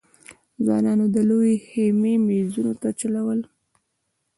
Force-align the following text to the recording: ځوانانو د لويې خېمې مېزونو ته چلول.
ځوانانو 0.63 1.05
د 1.13 1.15
لويې 1.29 1.55
خېمې 1.67 2.13
مېزونو 2.27 2.73
ته 2.81 2.89
چلول. 2.99 3.39